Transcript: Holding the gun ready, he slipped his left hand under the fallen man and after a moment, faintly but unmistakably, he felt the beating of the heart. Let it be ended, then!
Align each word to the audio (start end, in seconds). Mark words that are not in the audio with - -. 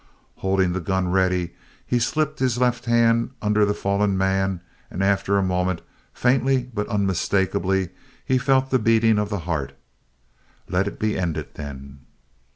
Holding 0.37 0.73
the 0.73 0.79
gun 0.79 1.11
ready, 1.11 1.51
he 1.85 1.99
slipped 1.99 2.39
his 2.39 2.57
left 2.57 2.85
hand 2.85 3.33
under 3.39 3.65
the 3.65 3.73
fallen 3.75 4.17
man 4.17 4.61
and 4.89 5.03
after 5.03 5.37
a 5.37 5.43
moment, 5.43 5.81
faintly 6.11 6.71
but 6.73 6.87
unmistakably, 6.87 7.89
he 8.25 8.39
felt 8.39 8.71
the 8.71 8.79
beating 8.79 9.19
of 9.19 9.29
the 9.29 9.41
heart. 9.45 9.73
Let 10.67 10.87
it 10.87 10.97
be 10.97 11.19
ended, 11.19 11.49
then! 11.53 11.99